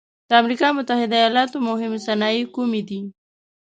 [0.29, 2.99] د امریکا متحد ایلاتو مهمې صنایع کومې دي؟